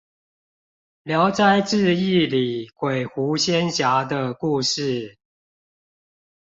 [1.03, 5.19] 聊齋誌異裏鬼狐仙俠的故事